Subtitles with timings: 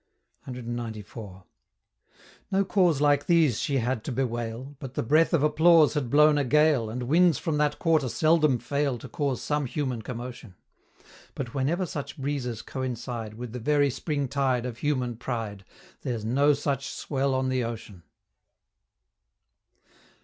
[0.47, 1.43] CXCIV.
[2.49, 6.39] No cause like these she had to bewail: But the breath of applause had blown
[6.39, 10.55] a gale, And winds from that quarter seldom fail To cause some human commotion;
[11.35, 15.63] But whenever such breezes coincide With the very spring tide Of human pride,
[16.01, 18.01] There's no such swell on the ocean!